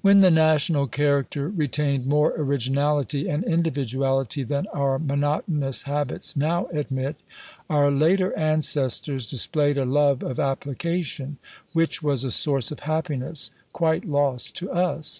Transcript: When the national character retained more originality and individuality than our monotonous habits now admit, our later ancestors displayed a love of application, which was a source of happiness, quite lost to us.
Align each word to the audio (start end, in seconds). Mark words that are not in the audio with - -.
When 0.00 0.20
the 0.20 0.30
national 0.30 0.86
character 0.86 1.46
retained 1.50 2.06
more 2.06 2.32
originality 2.38 3.28
and 3.28 3.44
individuality 3.44 4.44
than 4.44 4.66
our 4.68 4.98
monotonous 4.98 5.82
habits 5.82 6.34
now 6.34 6.68
admit, 6.68 7.16
our 7.68 7.90
later 7.90 8.34
ancestors 8.34 9.28
displayed 9.30 9.76
a 9.76 9.84
love 9.84 10.22
of 10.22 10.40
application, 10.40 11.36
which 11.74 12.02
was 12.02 12.24
a 12.24 12.30
source 12.30 12.70
of 12.70 12.80
happiness, 12.80 13.50
quite 13.74 14.06
lost 14.08 14.56
to 14.56 14.70
us. 14.72 15.10